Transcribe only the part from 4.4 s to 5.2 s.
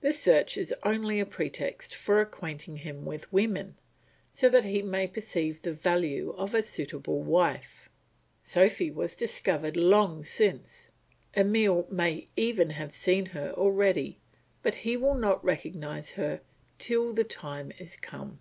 that he may